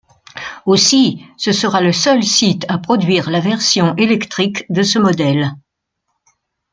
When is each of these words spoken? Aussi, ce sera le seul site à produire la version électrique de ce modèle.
Aussi, 0.65 1.23
ce 1.37 1.51
sera 1.51 1.79
le 1.79 1.91
seul 1.91 2.23
site 2.23 2.65
à 2.69 2.79
produire 2.79 3.29
la 3.29 3.39
version 3.39 3.95
électrique 3.97 4.65
de 4.71 4.81
ce 4.81 4.97
modèle. 4.97 5.51